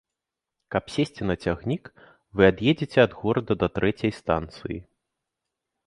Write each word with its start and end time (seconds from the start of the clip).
Каб 0.75 0.83
сесці 0.93 1.27
на 1.31 1.35
цягнік, 1.43 1.83
вы 2.39 2.49
ад'едзеце 2.51 2.99
ад 3.07 3.11
горада 3.21 3.53
да 3.65 3.73
трэцяй 3.79 4.11
станцыі. 4.23 4.79